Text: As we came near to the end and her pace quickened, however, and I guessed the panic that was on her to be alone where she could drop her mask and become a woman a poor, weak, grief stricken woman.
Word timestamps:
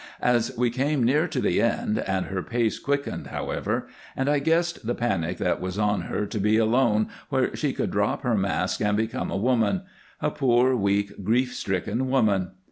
As 0.23 0.57
we 0.57 0.71
came 0.71 1.03
near 1.03 1.27
to 1.27 1.39
the 1.39 1.61
end 1.61 1.99
and 1.99 2.25
her 2.25 2.41
pace 2.41 2.79
quickened, 2.79 3.27
however, 3.27 3.87
and 4.17 4.29
I 4.29 4.39
guessed 4.39 4.83
the 4.87 4.95
panic 4.95 5.37
that 5.37 5.61
was 5.61 5.77
on 5.77 6.01
her 6.09 6.25
to 6.25 6.39
be 6.39 6.57
alone 6.57 7.09
where 7.29 7.55
she 7.55 7.71
could 7.71 7.91
drop 7.91 8.23
her 8.23 8.33
mask 8.35 8.81
and 8.81 8.97
become 8.97 9.29
a 9.29 9.37
woman 9.37 9.83
a 10.19 10.31
poor, 10.31 10.75
weak, 10.75 11.23
grief 11.23 11.53
stricken 11.53 12.09
woman. 12.09 12.49